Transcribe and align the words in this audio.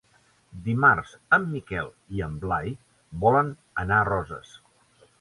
Dimarts 0.67 1.11
en 1.37 1.45
Miquel 1.51 1.93
i 2.17 2.25
en 2.31 2.41
Blai 2.47 2.75
volen 3.27 3.55
anar 3.87 4.03
a 4.07 4.13
Roses. 4.13 4.61